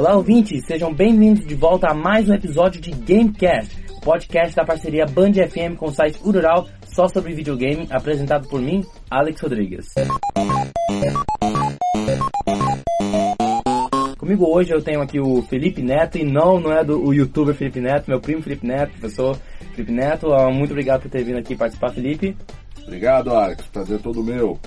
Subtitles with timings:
[0.00, 4.64] Olá, ouvintes, sejam bem-vindos de volta a mais um episódio de Gamecast, o podcast da
[4.64, 9.92] parceria Band FM com o site Urural só sobre videogame, apresentado por mim, Alex Rodrigues.
[14.16, 17.54] Comigo hoje eu tenho aqui o Felipe Neto, e não, não é do o youtuber
[17.54, 19.36] Felipe Neto, meu primo Felipe Neto, professor
[19.74, 20.32] Felipe Neto.
[20.32, 22.34] Ah, muito obrigado por ter vindo aqui participar, Felipe.
[22.84, 23.66] Obrigado, Alex.
[23.66, 24.58] Prazer todo meu.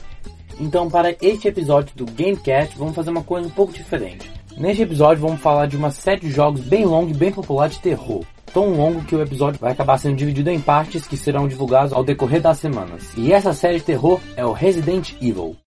[0.60, 4.43] Então, para este episódio do Gamecast, vamos fazer uma coisa um pouco diferente.
[4.58, 7.80] Neste episódio, vamos falar de uma série de jogos bem longa e bem popular de
[7.80, 8.24] terror.
[8.54, 12.04] Tão longo que o episódio vai acabar sendo dividido em partes que serão divulgadas ao
[12.04, 13.14] decorrer das semanas.
[13.18, 15.58] E essa série de terror é o Resident Evil.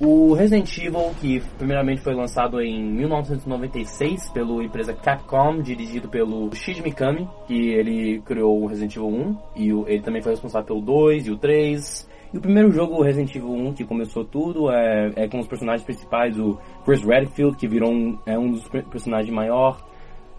[0.00, 6.82] O Resident Evil, que primeiramente foi lançado em 1996 pela empresa Capcom, dirigido pelo Shinji
[6.82, 11.26] Mikami, que ele criou o Resident Evil 1, e ele também foi responsável pelo 2
[11.26, 12.09] e o 3.
[12.32, 15.48] E o primeiro jogo, o Resident Evil 1, que começou tudo, é, é com os
[15.48, 19.78] personagens principais, o Chris Redfield, que virou um, é um dos personagens maior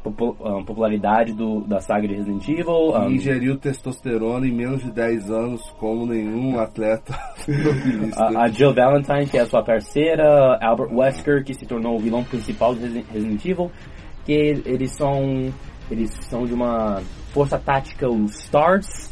[0.05, 2.93] um, popularidade do, da saga de Resident Evil.
[2.95, 7.13] Um, ingeriu testosterona em menos de 10 anos, como nenhum atleta.
[8.15, 11.99] a, a Jill Valentine, que é a sua parceira, Albert Wesker, que se tornou o
[11.99, 13.71] vilão principal de Resident Evil,
[14.25, 15.51] que eles são
[15.89, 17.01] eles são de uma
[17.33, 19.10] força tática, os Stars.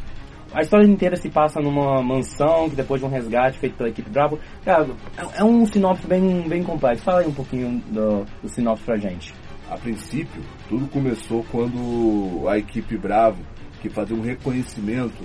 [0.52, 4.09] A história inteira se passa numa mansão, que depois de um resgate feito pela equipe
[4.09, 4.39] Bravo.
[4.66, 7.03] Cara, é, é um sinopse bem, bem complexo.
[7.03, 9.33] Fala aí um pouquinho do, do sinopse pra gente.
[9.70, 13.44] A princípio, tudo começou quando a equipe Bravo,
[13.81, 15.23] que fazia um reconhecimento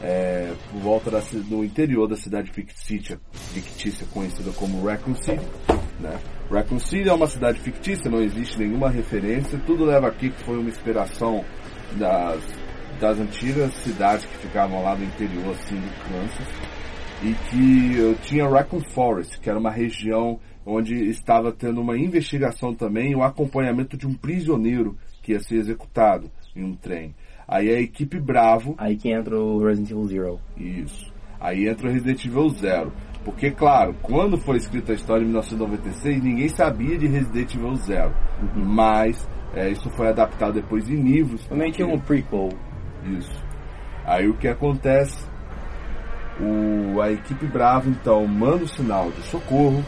[0.00, 5.44] é, por volta da, do interior da cidade fictícia, fictícia conhecida como Raccoon City.
[5.98, 6.16] Né?
[6.50, 10.58] Raccoon City é uma cidade fictícia, não existe nenhuma referência, tudo leva aqui que foi
[10.58, 11.44] uma inspiração
[11.96, 12.42] das,
[13.00, 16.46] das antigas cidades que ficavam lá no interior assim do Kansas
[17.22, 22.74] e que eu tinha Raccoon Forest, que era uma região onde estava tendo uma investigação
[22.74, 27.14] também o acompanhamento de um prisioneiro que ia ser executado em um trem.
[27.48, 28.74] Aí a equipe Bravo.
[28.78, 30.40] Aí que entra o Resident Evil Zero.
[30.56, 31.12] Isso.
[31.40, 32.92] Aí entra o Resident Evil Zero.
[33.24, 38.14] Porque, claro, quando foi escrita a história em 1996, ninguém sabia de Resident Evil Zero.
[38.40, 38.64] Uhum.
[38.64, 41.44] Mas é, isso foi adaptado depois em livros.
[41.46, 41.82] Também porque...
[41.82, 42.50] tinha um prequel.
[43.04, 43.44] Isso.
[44.04, 45.28] Aí o que acontece?
[46.40, 49.84] O, a equipe Bravo então manda o sinal de socorro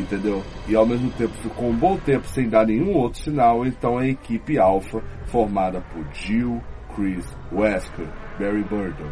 [0.00, 0.42] entendeu?
[0.66, 4.06] E ao mesmo tempo ficou um bom tempo sem dar nenhum outro sinal, então a
[4.06, 6.60] equipe Alpha, formada por Jill,
[6.94, 8.06] Chris, Wesker,
[8.38, 9.10] Barry Burton,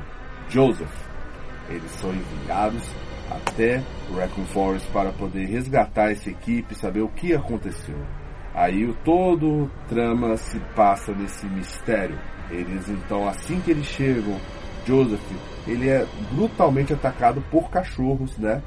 [0.49, 1.09] Joseph,
[1.69, 2.89] eles são enviados
[3.31, 3.83] até
[4.15, 7.97] Raccoon Forest para poder resgatar essa equipe, saber o que aconteceu.
[8.55, 12.19] Aí o todo trama se passa nesse mistério.
[12.51, 14.39] Eles então, assim que eles chegam,
[14.85, 15.21] Joseph,
[15.67, 18.63] ele é brutalmente atacado por cachorros, né?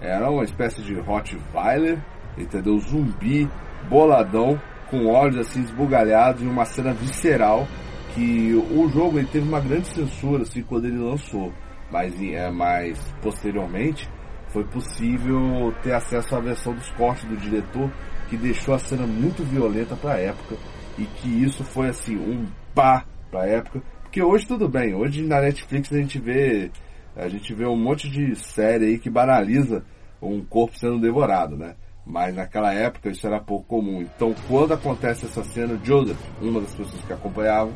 [0.00, 1.98] Era uma espécie de Rottweiler,
[2.38, 2.78] entendeu?
[2.78, 3.48] Zumbi,
[3.88, 4.60] boladão,
[4.90, 7.66] com olhos assim esbugalhados e uma cena visceral
[8.14, 11.52] que o jogo ele teve uma grande censura assim quando ele lançou,
[11.90, 14.08] mas é mais posteriormente
[14.48, 17.90] foi possível ter acesso à versão dos cortes do diretor
[18.28, 20.56] que deixou a cena muito violenta para a época
[20.98, 25.22] e que isso foi assim um pá para a época, porque hoje tudo bem, hoje
[25.22, 26.70] na Netflix a gente vê
[27.14, 29.84] a gente vê um monte de série aí que banaliza
[30.20, 31.74] um corpo sendo devorado, né?
[32.04, 34.02] Mas naquela época isso era pouco comum.
[34.02, 37.74] Então quando acontece essa cena, Joseph, uma das pessoas que acompanhavam,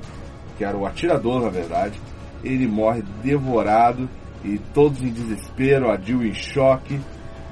[0.59, 1.99] que era o atirador na verdade,
[2.45, 4.09] ele morre devorado
[4.45, 6.99] e todos em desespero, a Jill em choque.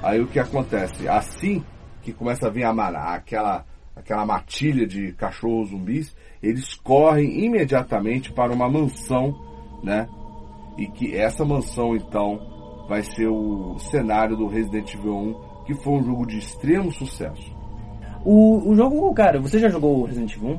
[0.01, 1.07] Aí o que acontece?
[1.07, 1.63] Assim
[2.01, 3.65] que começa a vir a aquela
[3.95, 9.35] aquela matilha de cachorros zumbis, eles correm imediatamente para uma mansão,
[9.83, 10.07] né?
[10.79, 15.93] e que essa mansão então vai ser o cenário do Resident Evil 1, que foi
[15.93, 17.53] um jogo de extremo sucesso.
[18.23, 20.57] O, o jogo, cara, você já jogou o Resident Evil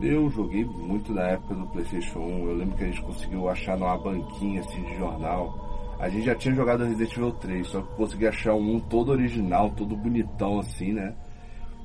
[0.00, 0.02] 1?
[0.02, 2.48] Eu joguei muito na época do PlayStation 1.
[2.48, 5.71] Eu lembro que a gente conseguiu achar numa banquinha assim de jornal.
[6.02, 9.70] A gente já tinha jogado Resident Evil 3, só que consegui achar um todo original,
[9.70, 11.14] todo bonitão assim, né?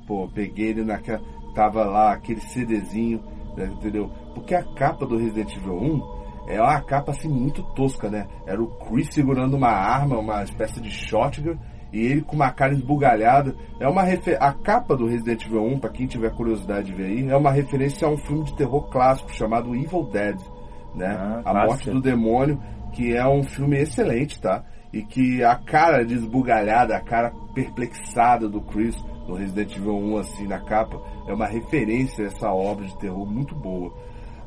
[0.08, 1.22] Pô, peguei ele naquela.
[1.54, 3.22] Tava lá aquele CDzinho,
[3.56, 4.10] né, entendeu?
[4.34, 6.18] Porque a capa do Resident Evil 1
[6.48, 8.28] é uma capa assim muito tosca, né?
[8.48, 11.56] Era o Chris segurando uma arma, uma espécie de shotgun,
[11.94, 13.56] e ele com uma cara esbugalhada.
[13.80, 14.42] É uma refer...
[14.42, 17.52] A capa do Resident Evil 1, para quem tiver curiosidade de ver aí, é uma
[17.52, 20.40] referência a um filme de terror clássico chamado Evil Dead,
[20.96, 21.16] né?
[21.46, 22.60] Ah, a Morte do Demônio,
[22.94, 24.64] que é um filme excelente, tá?
[24.92, 28.96] E que a cara de esbugalhada, a cara perplexada do Chris
[29.28, 33.26] no Resident Evil 1 assim na capa, é uma referência a essa obra de terror
[33.26, 33.94] muito boa.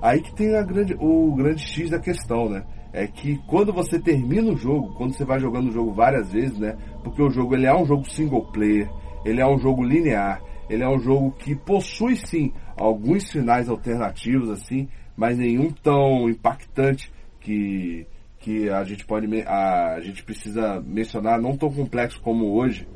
[0.00, 2.64] Aí que tem a grande, o grande X da questão, né?
[2.92, 6.58] é que quando você termina o jogo, quando você vai jogando o jogo várias vezes,
[6.58, 6.76] né?
[7.04, 8.90] Porque o jogo ele é um jogo single player,
[9.24, 14.50] ele é um jogo linear, ele é um jogo que possui sim alguns finais alternativos
[14.50, 18.06] assim, mas nenhum tão impactante que
[18.40, 22.88] que a gente pode a, a gente precisa mencionar, não tão complexo como hoje.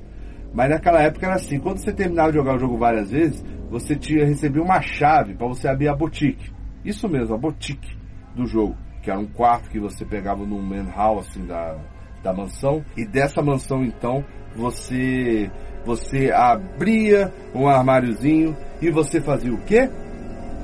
[0.53, 3.95] Mas naquela época era assim, quando você terminava de jogar o jogo várias vezes, você
[3.95, 6.53] tinha receber uma chave para você abrir a boutique.
[6.85, 7.97] Isso mesmo, a boutique
[8.35, 11.77] do jogo, que era um quarto que você pegava main hall assim da,
[12.23, 14.25] da mansão e dessa mansão então
[14.57, 15.51] você
[15.85, 19.91] você abria um armáriozinho e você fazia o quê?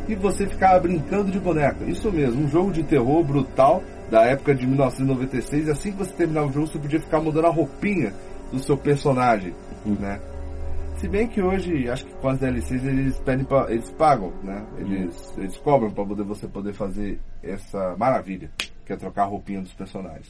[0.09, 1.85] E você ficava brincando de boneca.
[1.85, 5.69] Isso mesmo, um jogo de terror brutal da época de 1996.
[5.69, 8.13] E assim que você terminava o jogo, você podia ficar mudando a roupinha
[8.53, 9.55] do seu personagem,
[9.85, 10.21] né?
[10.97, 14.63] Se bem que hoje, acho que com as DLCs eles pedem pra, eles pagam, né?
[14.77, 18.51] Eles, eles cobram para poder você poder fazer essa maravilha,
[18.85, 20.29] que é trocar a roupinha dos personagens.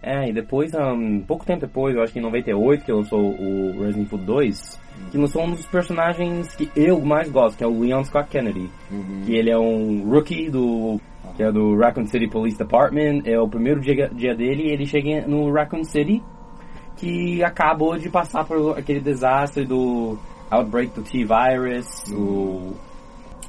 [0.00, 3.82] É, e depois, um, pouco tempo depois, eu acho que em 98, que lançou o
[3.82, 4.80] Resident Evil 2,
[5.10, 8.68] que lançou um dos personagens que eu mais gosto, que é o Leon Scott Kennedy.
[8.90, 9.22] Uhum.
[9.24, 11.00] Que ele é um rookie do.
[11.36, 13.22] Que é do Raccoon City Police Department.
[13.24, 16.22] É o primeiro dia, dia dele e ele chega no Raccoon City,
[16.96, 20.18] que acabou de passar por aquele desastre do
[20.50, 22.74] outbreak do T-Virus, o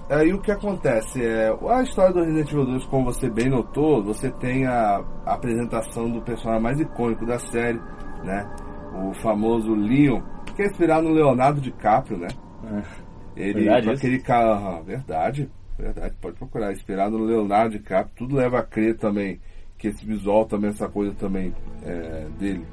[0.10, 4.04] Aí o que acontece é, a história do Resident Evil 2, como você bem notou,
[4.04, 7.80] você tem a, a apresentação do personagem mais icônico da série,
[8.24, 8.46] né?
[8.94, 10.22] O famoso Leon,
[10.56, 12.28] que é inspirado no Leonardo DiCaprio, né?
[13.36, 18.60] Ele, Verdade com aquele cara, verdade, verdade, pode procurar, inspirado no Leonardo DiCaprio, tudo leva
[18.60, 19.40] a crer também
[19.78, 21.54] que esse visual também, essa coisa também
[21.84, 22.66] é, dele.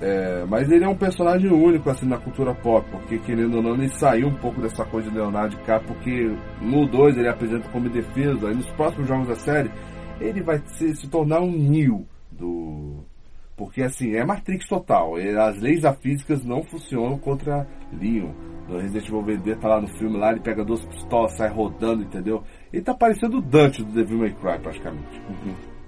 [0.00, 3.74] É, mas ele é um personagem único assim na cultura pop, porque querendo ou não,
[3.74, 7.88] ele saiu um pouco dessa coisa de Leonardo DiCaprio, porque no 2 ele apresenta como
[7.88, 9.70] defesa, e nos próximos jogos da série
[10.20, 13.04] ele vai se, se tornar um Neo do.
[13.56, 15.18] Porque assim, é Matrix total.
[15.20, 18.32] e As leis da física não funcionam contra Leon.
[18.68, 22.02] No Resident Evil VD tá lá no filme lá, ele pega duas pistolas, sai rodando,
[22.02, 22.42] entendeu?
[22.72, 25.20] Ele tá parecendo o Dante do Devil May Cry, praticamente.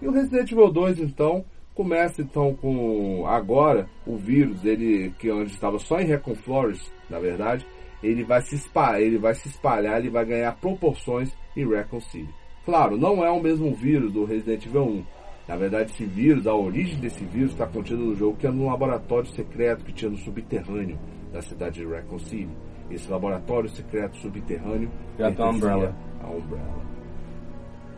[0.02, 1.44] E o Resident Evil 2, então,
[1.74, 7.18] começa então com agora o vírus, ele que antes estava só em Recon Flores, na
[7.18, 7.66] verdade,
[8.02, 12.28] ele vai se espalhar, ele vai se espalhar, ele vai ganhar proporções em Recon City.
[12.64, 15.04] Claro, não é o mesmo vírus do Resident Evil 1.
[15.46, 18.66] Na verdade, esse vírus, a origem desse vírus está contida no jogo, que é num
[18.66, 20.98] laboratório secreto que tinha no subterrâneo
[21.34, 22.48] da cidade de Recon City.
[22.90, 24.88] Esse laboratório secreto subterrâneo
[25.18, 25.96] Já tá a pertencia Umbrella.
[26.22, 26.84] A Umbrella.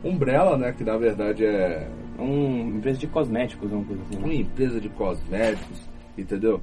[0.02, 1.88] Umbrella, né, que na verdade é
[2.18, 4.18] um empresa de cosméticos, uma coisa assim.
[4.18, 4.34] uma né?
[4.36, 6.60] empresa de cosméticos, entendeu?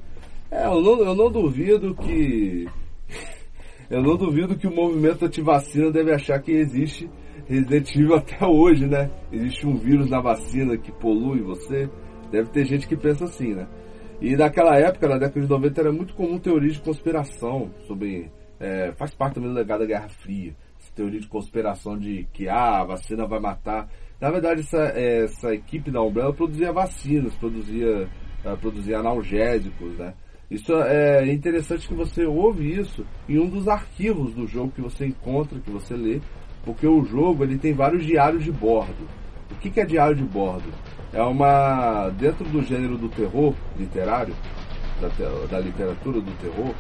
[0.50, 2.68] É, eu não, eu não duvido que.
[3.90, 7.08] Eu não duvido que o movimento anti-vacina deve achar que existe
[7.46, 9.12] Resident Evil até hoje, né?
[9.32, 11.88] Existe um vírus na vacina que polui você.
[12.32, 13.68] Deve ter gente que pensa assim, né?
[14.22, 18.32] E naquela época, na década de 90, era muito comum teorias de conspiração sobre.
[18.60, 20.56] é, faz parte também do legado da Guerra Fria.
[20.80, 23.90] Essa teoria de conspiração de que ah, a vacina vai matar.
[24.20, 28.08] Na verdade, essa, essa equipe da Umbrella produzia vacinas, produzia,
[28.46, 30.14] eh, produzia analgésicos, né?
[30.50, 35.06] Isso é interessante que você ouve isso em um dos arquivos do jogo que você
[35.08, 36.22] encontra, que você lê,
[36.64, 39.08] porque o jogo ele tem vários diários de bordo.
[39.52, 40.70] O que, que é diário de bordo?
[41.14, 44.34] É uma dentro do gênero do terror literário,
[45.00, 45.08] da,
[45.48, 46.74] da literatura do terror,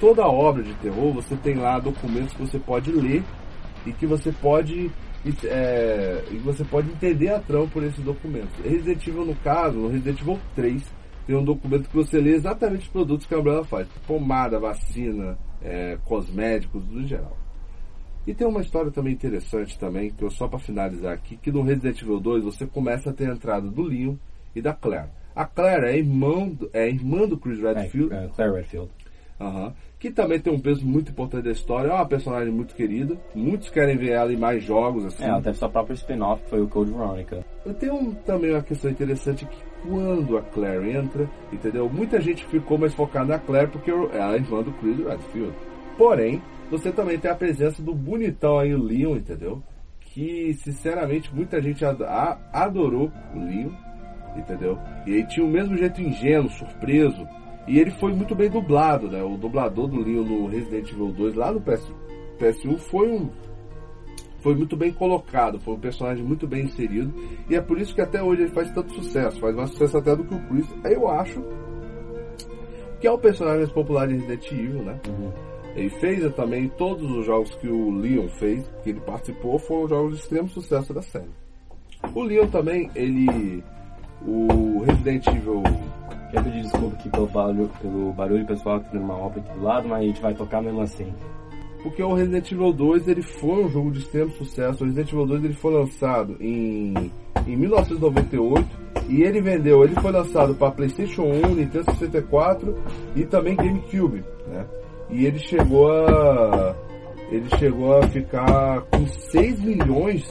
[0.00, 3.22] toda obra de terror você tem lá documentos que você pode ler
[3.86, 4.90] e que você pode
[5.44, 8.54] é, e você pode entender a trama por esses documentos.
[8.62, 10.94] Resident Evil, no caso, no Resident Evil 3,
[11.26, 13.88] tem um documento que você lê exatamente os produtos que a Umbrella faz.
[14.06, 17.43] Pomada, vacina, é, cosméticos, no geral.
[18.26, 21.62] E tem uma história também interessante também, que eu só para finalizar aqui, que no
[21.62, 24.14] Resident Evil 2 você começa a ter a entrada do Leon
[24.56, 25.08] e da Claire.
[25.36, 28.90] A Claire é irmã do, é irmã do Chris Redfield, É, é, Claire Redfield.
[29.40, 29.74] Aham.
[29.98, 31.88] Que também tem um peso muito importante da história.
[31.88, 33.16] É uma personagem muito querida.
[33.34, 35.24] Muitos querem ver ela em mais jogos, assim.
[35.24, 37.44] É, ela teve sua própria spin-off, que foi o Code Veronica.
[37.66, 39.56] Eu tenho um- também uma questão interessante que
[39.88, 41.88] quando a Claire entra, entendeu?
[41.90, 45.52] Muita gente ficou mais focada na Claire porque ela é irmã do Chris Redfield.
[45.98, 46.40] Porém,
[46.78, 49.62] você também tem a presença do bonitão aí, o Leon, entendeu?
[50.00, 51.84] Que, sinceramente, muita gente
[52.52, 53.70] adorou o Leon,
[54.36, 54.78] entendeu?
[55.06, 57.26] E aí tinha o mesmo jeito ingênuo, surpreso.
[57.68, 59.22] E ele foi muito bem dublado, né?
[59.22, 61.92] O dublador do Leon no Resident Evil 2, lá no PS,
[62.38, 63.30] PS1, foi um
[64.40, 67.14] foi muito bem colocado, foi um personagem muito bem inserido,
[67.48, 70.14] e é por isso que até hoje ele faz tanto sucesso, faz mais sucesso até
[70.14, 70.66] do que o Chris.
[70.84, 71.42] Eu acho
[73.00, 75.00] que é o personagem mais popular de Resident Evil, né?
[75.74, 80.12] Ele fez também todos os jogos que o Leon fez, que ele participou, foram jogos
[80.14, 81.30] de extremo sucesso da série.
[82.14, 83.62] O Leon também, ele.
[84.26, 85.62] O Resident Evil.
[86.30, 89.62] Quero pedir desculpa aqui pelo barulho, pelo barulho pessoal que tem uma obra aqui do
[89.62, 91.12] lado, mas a gente vai tocar mesmo assim.
[91.82, 94.82] Porque o Resident Evil 2 ele foi um jogo de extremo sucesso.
[94.82, 97.12] O Resident Evil 2 ele foi lançado em,
[97.46, 98.66] em 1998
[99.08, 102.74] e ele vendeu, ele foi lançado para PlayStation 1, Nintendo 64
[103.14, 104.66] e também GameCube, né?
[105.14, 106.74] E ele chegou a
[107.30, 110.22] ele chegou a ficar com 6 milhões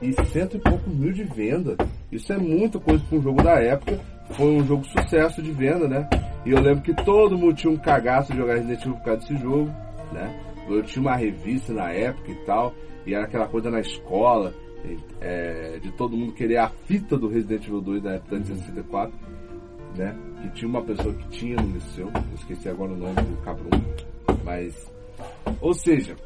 [0.00, 1.76] e cento e poucos mil de venda.
[2.10, 3.98] Isso é muita coisa para um jogo da época.
[4.30, 6.08] Foi um jogo sucesso de venda, né?
[6.46, 9.20] E eu lembro que todo mundo tinha um cagaço de jogar Resident Evil por causa
[9.20, 9.70] desse jogo,
[10.12, 10.40] né?
[10.68, 12.74] Eu tinha uma revista na época e tal,
[13.06, 14.54] e era aquela coisa na escola,
[15.20, 19.12] é, de todo mundo querer a fita do Resident Evil 2 da época de 64,
[19.96, 20.16] né?
[20.42, 23.80] Que tinha uma pessoa que tinha no liceu, eu esqueci agora o nome do cabrão,
[24.48, 24.90] mas.
[25.60, 26.16] Ou seja,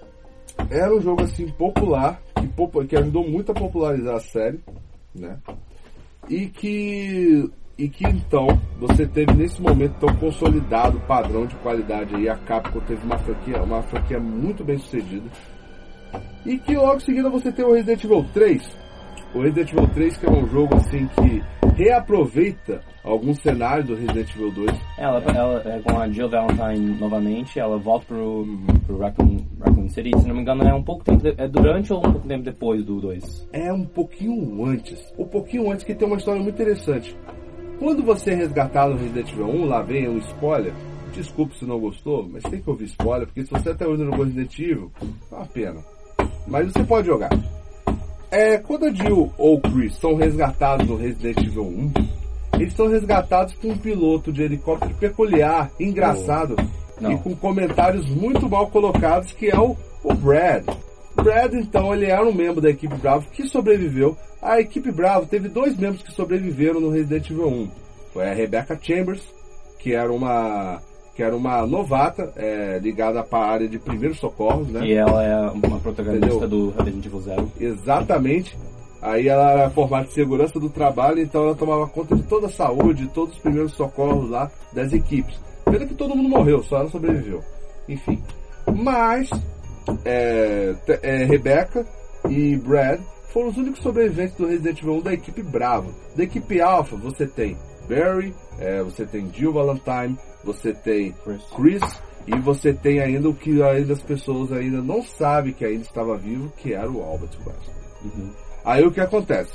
[0.71, 4.61] era um jogo assim popular, que, que ajudou muito a popularizar a série,
[5.13, 5.39] né?
[6.29, 8.47] E que e que então
[8.79, 13.63] você teve nesse momento tão consolidado padrão de qualidade aí a Capcom teve uma franquia
[13.63, 15.29] uma franquia muito bem sucedida
[16.45, 18.79] e que logo em seguida você tem o Resident Evil 3
[19.35, 21.43] o Resident Evil 3 que é um jogo assim que
[21.77, 27.59] reaproveita alguns cenários do Resident Evil 2 ela, ela é com a Jill Valentine novamente
[27.59, 28.47] ela volta pro,
[28.87, 31.99] pro Raccoon, Raccoon City se não me engano é um pouco tempo é durante ou
[31.99, 36.07] um pouco tempo depois do 2 é um pouquinho antes um pouquinho antes que tem
[36.07, 37.17] uma história muito interessante
[37.83, 40.73] quando você é resgatado no Resident Evil 1, lá vem um spoiler.
[41.13, 44.13] Desculpe se não gostou, mas tem que ouvir spoiler, porque se você até hoje não
[44.13, 45.81] jogou Resident Evil, é uma pena.
[46.47, 47.31] Mas você pode jogar.
[48.33, 51.93] É, quando a Jill ou o Chris são resgatados no Resident Evil 1,
[52.59, 56.57] eles são resgatados por um piloto de helicóptero peculiar, engraçado,
[56.99, 57.11] oh.
[57.11, 60.65] e com comentários muito mal colocados, que é o, o Brad.
[61.15, 64.17] Brad, então, ele era um membro da equipe Bravo que sobreviveu.
[64.41, 67.71] A equipe Bravo teve dois membros que sobreviveram no Resident Evil 1.
[68.15, 69.23] Foi a Rebecca Chambers,
[69.79, 70.81] que era uma
[71.15, 74.87] que era uma novata é, ligada para a área de primeiros socorros, né?
[74.87, 76.49] E ela é uma protagonista Entendeu?
[76.49, 77.53] do Resident Evil Zero.
[77.61, 78.57] Exatamente.
[79.03, 82.51] Aí ela era formada de segurança do trabalho, então ela tomava conta de toda a
[82.51, 85.39] saúde, de todos os primeiros socorros lá das equipes.
[85.65, 87.43] Pena que todo mundo morreu, só ela sobreviveu.
[87.89, 88.23] Enfim.
[88.73, 89.29] Mas
[90.05, 91.85] é, é, Rebecca
[92.29, 93.01] e Brad
[93.33, 95.93] foram os únicos sobreviventes do Resident Evil 1 da equipe Bravo.
[96.15, 97.57] Da equipe Alpha você tem
[97.89, 101.43] Barry, é, você tem Jill Valentine, você tem Chris.
[101.55, 105.83] Chris e você tem ainda o que ainda as pessoas ainda não sabem que ainda
[105.83, 107.75] estava vivo, que era o Albert Wesker.
[108.05, 108.31] Uhum.
[108.65, 109.53] Aí o que acontece?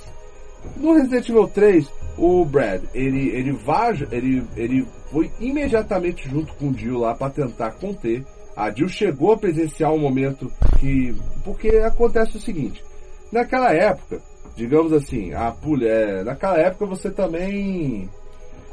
[0.76, 6.70] No Resident Evil 3, o Brad, ele, ele, vaja, ele, ele foi imediatamente junto com
[6.70, 8.26] o Jill lá para tentar conter
[8.58, 11.16] a Jill chegou a presenciar um momento que.
[11.46, 12.84] Porque acontece o seguinte:
[13.32, 14.20] naquela época,
[14.56, 18.10] digamos assim, a é, naquela época você também.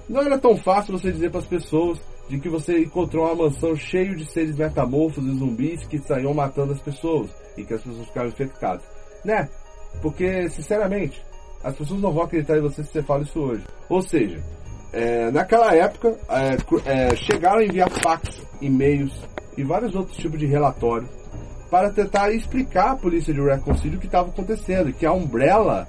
[0.09, 3.75] Não era tão fácil você dizer para as pessoas de que você encontrou uma mansão
[3.77, 8.07] cheia de seres metamorfos e zumbis que saíam matando as pessoas e que as pessoas
[8.07, 8.85] ficaram infectadas.
[9.25, 9.49] Né?
[10.03, 11.23] Porque, sinceramente,
[11.63, 13.65] as pessoas não vão acreditar em você se você fala isso hoje.
[13.89, 14.43] Ou seja,
[14.93, 19.13] é, naquela época, é, é, chegaram a enviar fax, e-mails,
[19.57, 21.11] e vários outros tipos de relatórios
[21.71, 25.89] para tentar explicar à polícia de Reconcilio o que estava acontecendo, que a Umbrella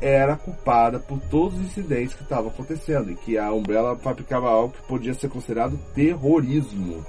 [0.00, 4.74] era culpada por todos os incidentes que estavam acontecendo e que a Umbrella fabricava algo
[4.74, 7.04] que podia ser considerado terrorismo.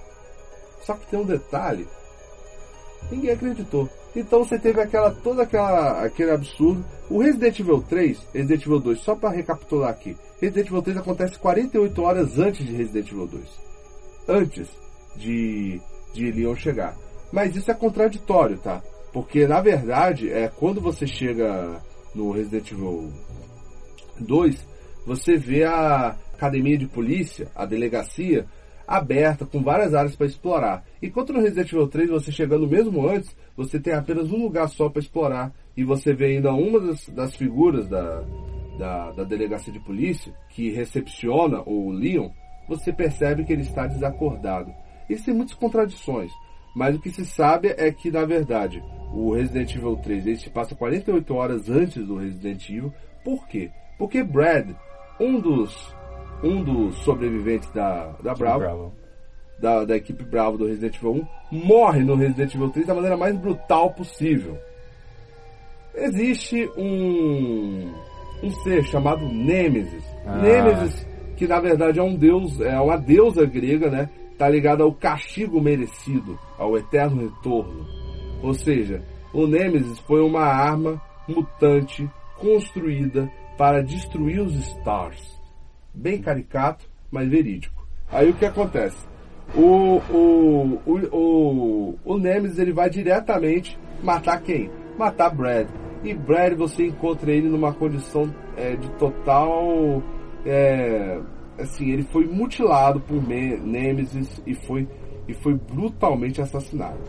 [0.85, 1.87] Só que tem um detalhe,
[3.11, 3.89] ninguém acreditou.
[4.15, 6.83] Então você teve aquela toda aquela aquele absurdo.
[7.09, 10.15] O Resident Evil 3, Resident Evil 2, só para recapitular aqui.
[10.41, 13.43] Resident Evil 3 acontece 48 horas antes de Resident Evil 2.
[14.27, 14.67] Antes
[15.15, 15.81] de,
[16.13, 16.95] de Leon chegar.
[17.31, 18.81] Mas isso é contraditório, tá?
[19.13, 21.81] Porque na verdade, é quando você chega
[22.17, 23.13] no Resident Evil
[24.19, 24.67] 2,
[25.05, 28.47] você vê a academia de polícia, a delegacia,
[28.87, 30.83] aberta, com várias áreas para explorar.
[31.01, 34.89] Enquanto no Resident Evil 3, você chegando mesmo antes, você tem apenas um lugar só
[34.89, 35.53] para explorar.
[35.75, 38.23] E você vê ainda uma das, das figuras da,
[38.79, 42.29] da, da, delegacia de polícia que recepciona o Leon,
[42.67, 44.73] você percebe que ele está desacordado.
[45.07, 46.31] Isso tem muitas contradições,
[46.77, 50.47] mas o que se sabe é que, na verdade, o Resident Evil 3 ele se
[50.47, 52.93] passa 48 horas antes do Resident Evil.
[53.23, 53.71] Por quê?
[53.97, 54.69] Porque Brad,
[55.19, 55.95] um dos,
[56.43, 58.93] um dos sobreviventes da, da Bravo, Bravo.
[59.59, 63.17] Da, da equipe Bravo do Resident Evil 1, morre no Resident Evil 3 da maneira
[63.17, 64.55] mais brutal possível.
[65.95, 67.91] Existe um,
[68.43, 70.05] um ser chamado Nemesis.
[70.27, 70.37] Ah.
[70.37, 74.07] Nemesis, que na verdade é um deus, é uma deusa grega, né?
[74.37, 77.87] Está ligado ao castigo merecido, ao eterno retorno.
[78.43, 79.03] Ou seja,
[79.33, 83.27] o Nemesis foi uma arma mutante construída
[83.57, 85.41] para destruir os Stars.
[85.91, 87.83] Bem caricato, mas verídico.
[88.11, 89.07] Aí o que acontece?
[89.55, 94.69] O, o, o, o, o Nemesis ele vai diretamente matar quem?
[94.99, 95.67] Matar Brad.
[96.03, 100.03] E Brad você encontra ele numa condição é, de total.
[100.45, 101.19] É,
[101.59, 104.87] assim, ele foi mutilado por Nemesis e foi,
[105.27, 106.99] e foi brutalmente assassinado.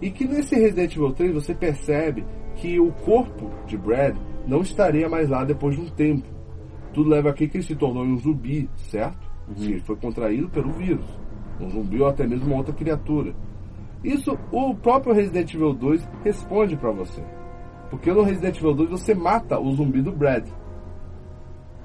[0.00, 2.24] E que nesse Resident Evil 3 você percebe
[2.56, 6.26] que o corpo de Brad não estaria mais lá depois de um tempo.
[6.92, 9.26] Tudo leva aqui que ele se tornou um zumbi, certo?
[9.48, 9.56] Uhum.
[9.56, 11.04] Sim, ele foi contraído pelo vírus.
[11.60, 13.34] Um zumbi ou até mesmo uma outra criatura.
[14.04, 17.22] Isso o próprio Resident Evil 2 responde para você.
[17.90, 20.46] Porque no Resident Evil 2 você mata o zumbi do Brad.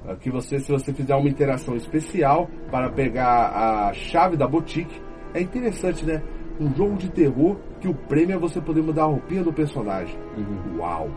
[0.06, 5.00] Aqui você, se você fizer uma interação especial para pegar a chave da boutique,
[5.32, 6.22] é interessante, né?
[6.60, 10.18] Um jogo de terror que o prêmio é você poder mudar a roupinha do personagem.
[10.36, 10.78] Uhum.
[10.78, 11.08] Uau!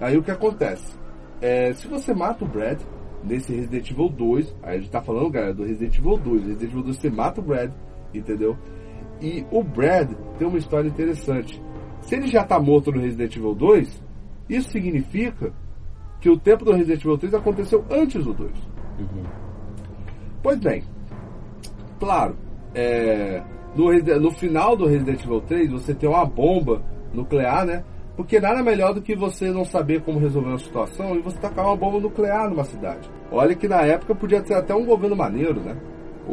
[0.00, 0.98] Aí o que acontece?
[1.40, 2.80] É, se você mata o Brad
[3.24, 6.42] nesse Resident Evil 2, aí a gente tá falando, galera, do Resident Evil 2.
[6.42, 7.70] Resident Evil 2 você mata o Brad,
[8.14, 8.56] entendeu?
[9.20, 11.60] E o Brad tem uma história interessante.
[12.02, 14.04] Se ele já tá morto no Resident Evil 2,
[14.48, 15.52] isso significa
[16.20, 18.50] que o tempo do Resident Evil 3 aconteceu antes do 2.
[18.98, 19.22] Uhum.
[20.42, 20.82] Pois bem,
[21.98, 22.36] claro,
[22.74, 23.42] é,
[23.74, 26.82] no, no, final do Resident Evil 3 você tem uma bomba
[27.12, 27.84] nuclear, né?
[28.16, 31.64] Porque nada melhor do que você não saber como resolver uma situação e você tacar
[31.66, 33.08] uma bomba nuclear numa cidade.
[33.30, 35.76] Olha que na época podia ter até um governo maneiro, né?
[36.26, 36.32] O,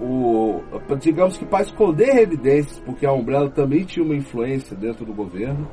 [0.00, 0.60] uhum.
[0.90, 5.14] o, digamos que para esconder evidências, porque a Umbrella também tinha uma influência dentro do
[5.14, 5.68] governo,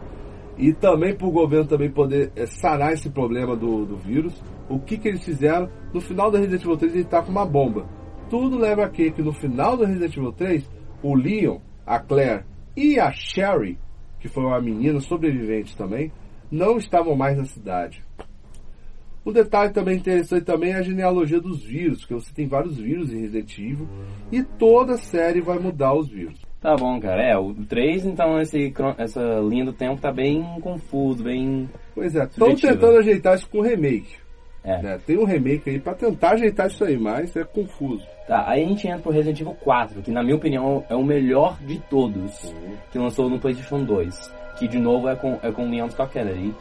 [0.59, 4.77] e também para o governo também poder é, sanar esse problema do, do vírus, o
[4.77, 5.69] que, que eles fizeram?
[5.93, 7.87] No final do Resident Evil 3 ele está com uma bomba.
[8.29, 10.69] Tudo leva a que no final do Resident Evil 3,
[11.01, 12.43] o Leon, a Claire
[12.75, 13.79] e a Sherry,
[14.19, 16.11] que foi uma menina sobrevivente também,
[16.51, 18.03] não estavam mais na cidade.
[19.25, 23.13] Um detalhe também interessante também é a genealogia dos vírus, que você tem vários vírus
[23.13, 23.87] em Resident Evil
[24.29, 26.48] e toda a série vai mudar os vírus.
[26.61, 27.23] Tá bom, cara.
[27.23, 31.69] É, o 3, então, esse, essa linha do tempo tá bem confuso, bem.
[31.95, 34.17] Pois é, estão tentando ajeitar isso com remake.
[34.61, 34.81] É.
[34.81, 34.99] Né?
[35.05, 38.05] Tem um remake aí pra tentar ajeitar isso aí, mas é confuso.
[38.27, 41.03] Tá, aí a gente entra pro Resident Evil 4, que na minha opinião é o
[41.03, 42.73] melhor de todos uhum.
[42.91, 44.33] que lançou no PlayStation 2.
[44.57, 46.53] Que de novo é com, é com Leon Scott Kennedy.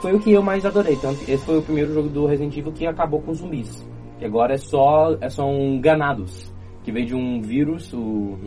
[0.00, 2.72] Foi o que eu mais adorei, tanto esse foi o primeiro jogo do Resident Evil
[2.72, 3.86] que acabou com zumbis.
[4.18, 6.53] Que agora é só é, são ganados
[6.84, 8.38] que veio de um vírus, o...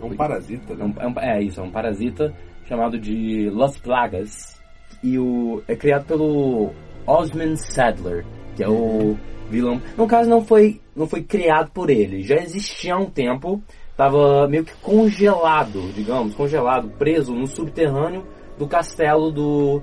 [0.00, 0.92] É um parasita, né?
[0.98, 2.34] É, um, é, isso, é um parasita
[2.66, 4.60] chamado de Las Plagas.
[5.02, 6.72] E o é criado pelo
[7.06, 9.16] Osman Sadler, que é o
[9.48, 9.80] vilão.
[9.96, 14.48] No caso não foi não foi criado por ele, já existia há um tempo, estava
[14.48, 18.26] meio que congelado, digamos, congelado, preso no subterrâneo
[18.58, 19.82] do castelo do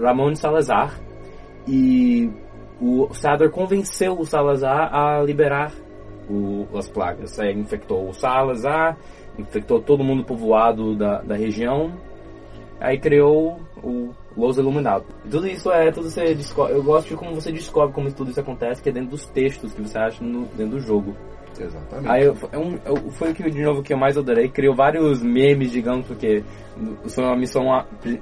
[0.00, 0.98] Ramon Salazar.
[1.66, 2.30] E
[2.80, 5.72] o Sadler convenceu o Salazar a liberar
[6.28, 7.38] o, as plagas.
[7.38, 8.96] Aí infectou o Salazar,
[9.38, 11.92] infectou todo mundo povoado da, da região,
[12.80, 15.06] aí criou o Los Iluminados.
[15.30, 18.40] Tudo isso é, tudo você descobre, eu gosto de como você descobre como tudo isso
[18.40, 21.14] acontece, que é dentro dos textos que você acha no, dentro do jogo.
[21.58, 22.10] Exatamente.
[22.10, 24.48] Aí é um, é foi o que de novo que eu mais adorei.
[24.48, 26.44] Criou vários memes, digamos, porque
[26.76, 27.64] a missão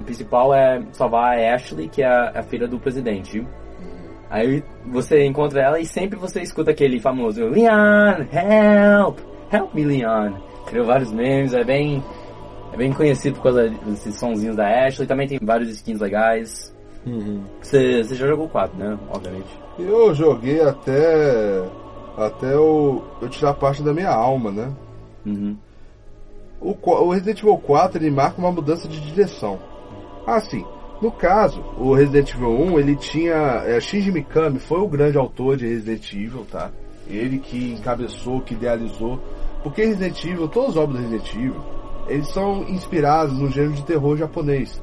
[0.05, 3.45] principal é salvar a Ashley, que é a, a filha do presidente.
[4.29, 9.19] Aí você encontra ela e sempre você escuta aquele famoso Leon, help!
[9.51, 10.33] Help me, Leon!
[10.65, 12.03] Criou vários memes, é bem,
[12.73, 15.07] é bem conhecido por causa desses sonzinhos da Ashley.
[15.07, 16.75] Também tem vários skins legais.
[17.05, 17.43] Uhum.
[17.61, 18.97] Você, você já jogou 4, né?
[19.09, 19.59] Obviamente.
[19.77, 21.63] Eu joguei até.
[22.17, 24.71] Até eu, eu tirar parte da minha alma, né?
[25.25, 25.55] Uhum.
[26.61, 29.59] O, o Resident Evil 4 ele marca uma mudança de direção.
[30.25, 30.65] Ah, sim.
[31.01, 33.63] No caso, o Resident Evil 1, ele tinha.
[33.65, 36.71] É, Shinji Mikami foi o grande autor de Resident Evil, tá?
[37.07, 39.19] Ele que encabeçou, que idealizou.
[39.61, 41.63] Porque Resident Evil, todas as obras do Resident Evil,
[42.07, 44.81] eles são inspirados no gênero de terror japonês.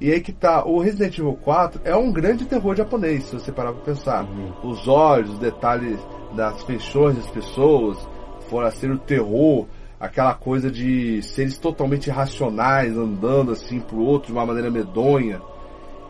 [0.00, 3.52] E aí que tá, o Resident Evil 4 é um grande terror japonês, se você
[3.52, 4.24] parar pra pensar.
[4.24, 4.70] Uhum.
[4.70, 5.98] Os olhos, os detalhes
[6.34, 7.98] das feições das pessoas,
[8.48, 9.66] fora ser o terror,
[10.02, 15.40] aquela coisa de seres totalmente irracionais andando assim pro outro de uma maneira medonha.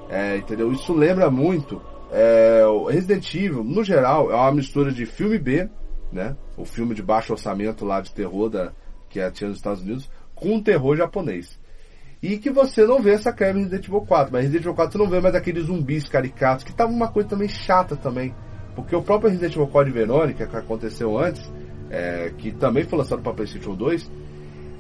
[0.08, 0.72] É, entendeu?
[0.72, 1.80] Isso lembra muito.
[2.10, 5.68] É, o Resident Evil, no geral, é uma mistura de filme B,
[6.10, 6.34] né?
[6.56, 8.72] O filme de baixo orçamento lá de terror da,
[9.10, 11.60] que é, tinha nos Estados Unidos, com terror japonês.
[12.22, 14.92] E que você não vê essa creme em Resident Evil 4, mas Resident Evil 4
[14.92, 18.34] você não vê mais aqueles zumbis caricatos, que tava uma coisa também chata também.
[18.74, 21.52] Porque o próprio Resident Evil Code Verônica, que aconteceu antes,
[21.92, 24.10] é, que também foi lançado para PlayStation 2,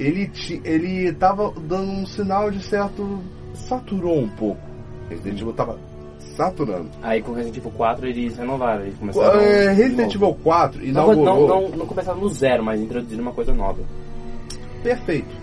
[0.00, 0.30] ele
[0.64, 3.20] ele tava dando um sinal de certo
[3.54, 4.60] saturou um pouco.
[5.10, 5.78] Resident Evil tava
[6.34, 6.88] saturando.
[7.02, 9.40] Aí com Resident Evil 4 eles renovaram, eles começaram.
[9.40, 10.14] É, de Resident.
[10.14, 11.24] Evil 4 Não, inaugurou.
[11.24, 13.82] não, não, não começaram no zero, mas introduziram uma coisa nova.
[14.82, 15.42] Perfeito.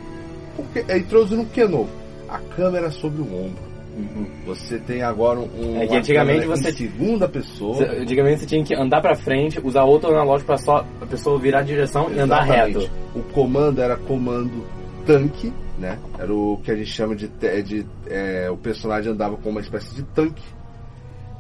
[0.55, 1.89] Porque é introduzindo o que novo?
[2.27, 3.68] A câmera sobre o ombro.
[3.95, 4.25] Uhum.
[4.45, 5.82] Você tem agora um.
[5.82, 7.84] É que antigamente você- segunda pessoa.
[7.84, 11.60] Antigamente você tinha que andar pra frente, usar outro analógico pra só a pessoa virar
[11.60, 12.80] a direção e andar Exatamente.
[12.86, 12.91] reto.
[13.15, 14.65] O comando era comando
[15.06, 15.99] tanque, né?
[16.17, 17.28] Era o que a gente chama de.
[17.28, 20.43] de é, o personagem andava com uma espécie de tanque.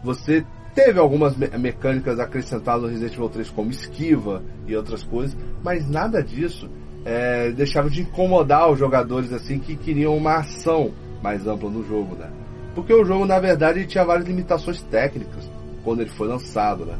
[0.03, 5.37] Você teve algumas me- mecânicas acrescentadas no Resident Evil 3, como esquiva e outras coisas,
[5.63, 6.69] mas nada disso
[7.05, 12.15] é, deixava de incomodar os jogadores assim que queriam uma ação mais ampla no jogo,
[12.15, 12.29] né?
[12.75, 15.49] Porque o jogo, na verdade, tinha várias limitações técnicas
[15.83, 16.95] quando ele foi lançado, né?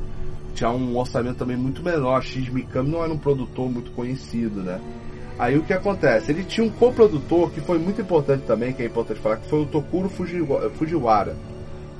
[0.55, 2.21] Tinha um orçamento também muito menor.
[2.23, 4.79] X Mikami não era um produtor muito conhecido, né?
[5.37, 6.31] Aí o que acontece?
[6.31, 9.61] Ele tinha um coprodutor que foi muito importante também, que é importante falar, que foi
[9.61, 11.35] o Tokuro Fujiwa- Fujiwara.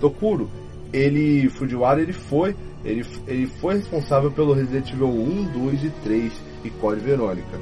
[0.01, 0.49] Tokuro,
[0.91, 2.53] ele Fujiwara, ele foi,
[2.84, 6.34] ele, ele foi responsável pelo Resident Evil 1, 2 e 3
[6.65, 7.58] e Code Verônica.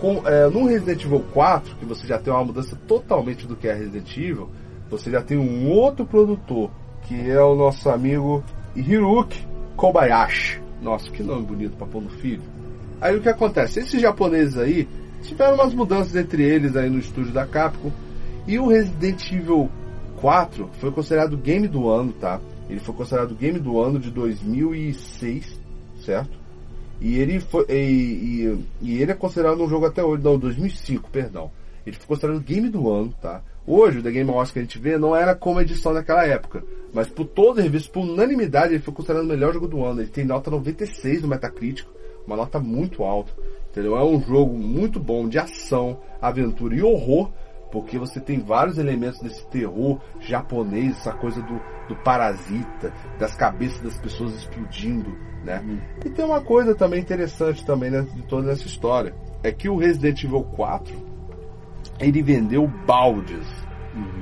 [0.00, 3.66] Com, é, no Resident Evil 4, que você já tem uma mudança totalmente do que
[3.66, 4.48] é Resident Evil,
[4.88, 6.70] você já tem um outro produtor,
[7.02, 8.42] que é o nosso amigo
[8.76, 10.60] Hiroki Kobayashi.
[10.80, 12.42] Nossa, que nome bonito pra pôr no filho.
[13.00, 13.80] Aí o que acontece?
[13.80, 14.88] Esses japoneses aí
[15.22, 17.90] tiveram umas mudanças entre eles aí no estúdio da Capcom.
[18.46, 19.68] E o Resident Evil
[20.20, 22.40] 4 foi considerado game do ano, tá?
[22.68, 25.60] Ele foi considerado game do ano de 2006,
[26.04, 26.38] certo?
[27.00, 31.10] E ele foi e, e- e ele é considerado um jogo até hoje, não, 2005,
[31.10, 31.50] perdão.
[31.86, 33.42] Ele foi considerado game do ano, tá?
[33.66, 36.26] Hoje o The Game Awards que a gente vê não era como a edição daquela
[36.26, 40.00] época, mas por todo revista, por unanimidade, ele foi considerado o melhor jogo do ano.
[40.00, 41.86] Ele tem nota 96 no Metacritic,
[42.26, 43.32] uma nota muito alta.
[43.70, 43.96] Entendeu?
[43.96, 47.30] É um jogo muito bom de ação, aventura e horror,
[47.70, 53.80] porque você tem vários elementos desse terror japonês, essa coisa do, do parasita, das cabeças
[53.80, 55.10] das pessoas explodindo,
[55.44, 55.62] né?
[56.04, 59.76] E tem uma coisa também interessante também né, de toda essa história, é que o
[59.76, 61.08] Resident Evil 4
[62.00, 63.46] ele vendeu baldes.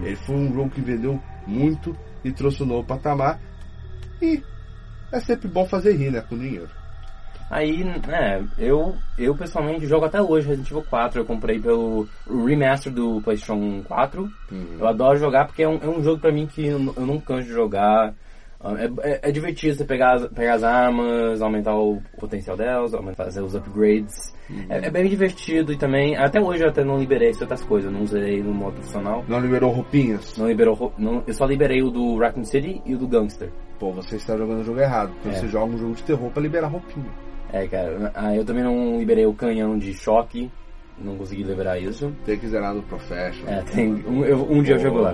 [0.03, 3.41] Ele foi um jogo que vendeu muito e trouxe um novo patamar.
[4.21, 4.43] E
[5.13, 6.71] é sempre bom fazer rir, né, com dinheiro.
[7.49, 11.21] Aí, é, eu, eu pessoalmente jogo até hoje Resident Evil 4.
[11.21, 14.29] Eu comprei pelo remaster do PlayStation 4.
[14.81, 17.07] Eu adoro jogar porque é um, é um jogo pra mim que eu, não- eu
[17.07, 18.13] não canso de jogar.
[19.03, 23.25] É, é, é divertido você pegar as, pegar as armas, aumentar o potencial delas, aumentar,
[23.25, 24.35] fazer os upgrades.
[24.69, 28.03] É, é bem divertido e também, até hoje eu até não liberei certas coisas, não
[28.03, 29.25] usei no modo profissional.
[29.29, 30.37] Não liberou roupinhas?
[30.37, 33.51] Não liberou, ro- não, eu só liberei o do Raccoon City e o do Gangster.
[33.79, 35.13] Pô, você está jogando o jogo errado.
[35.23, 35.33] Porque É.
[35.39, 37.07] você joga um jogo de terror pra liberar roupinha.
[37.53, 40.51] É, cara, ah, eu também não liberei o canhão de choque,
[40.99, 42.13] não consegui liberar isso.
[42.25, 43.55] Tem que zerar no Professional.
[43.55, 45.13] É, tem, um, eu- um dia eu chego lá.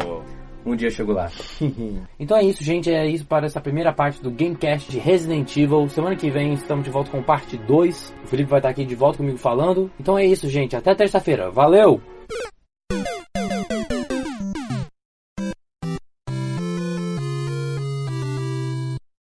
[0.64, 1.29] Um dia eu chego lá.
[2.21, 2.88] então é isso, gente.
[2.90, 5.88] É isso para essa primeira parte do Gamecast de Resident Evil.
[5.88, 8.14] Semana que vem estamos de volta com parte 2.
[8.25, 9.90] O Felipe vai estar aqui de volta comigo falando.
[9.99, 10.77] Então é isso, gente.
[10.77, 11.51] Até terça-feira.
[11.51, 12.01] Valeu!